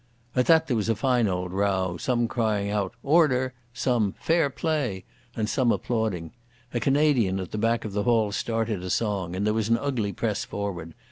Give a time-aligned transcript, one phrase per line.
[0.35, 5.03] At that there was a fine old row, some crying out "Order", some "Fair play",
[5.35, 6.31] and some applauding.
[6.73, 9.77] A Canadian at the back of the hall started a song, and there was an
[9.77, 10.95] ugly press forward.